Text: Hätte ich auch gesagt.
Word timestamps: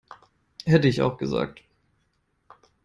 Hätte 0.65 0.87
ich 0.87 1.03
auch 1.03 1.19
gesagt. 1.19 1.61